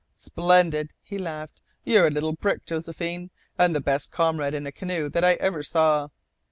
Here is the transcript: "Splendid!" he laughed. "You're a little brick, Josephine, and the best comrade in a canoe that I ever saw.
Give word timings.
"Splendid!" 0.13 0.93
he 1.03 1.19
laughed. 1.19 1.61
"You're 1.83 2.07
a 2.07 2.09
little 2.09 2.33
brick, 2.33 2.65
Josephine, 2.65 3.29
and 3.59 3.75
the 3.75 3.81
best 3.81 4.09
comrade 4.09 4.55
in 4.55 4.65
a 4.65 4.71
canoe 4.71 5.09
that 5.09 5.23
I 5.23 5.33
ever 5.35 5.61
saw. 5.61 6.07